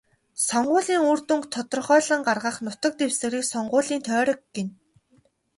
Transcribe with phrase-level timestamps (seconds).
[0.47, 4.71] Сонгуулийн үр дүнг тодорхойлон гаргах нутаг дэвсгэрийг сонгуулийн тойрог гэнэ.